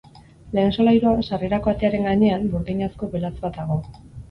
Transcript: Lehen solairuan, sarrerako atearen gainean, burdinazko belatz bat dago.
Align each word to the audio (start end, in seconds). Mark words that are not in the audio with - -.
Lehen 0.57 0.71
solairuan, 0.77 1.21
sarrerako 1.27 1.75
atearen 1.75 2.09
gainean, 2.11 2.49
burdinazko 2.57 3.13
belatz 3.15 3.37
bat 3.47 3.63
dago. 3.63 3.81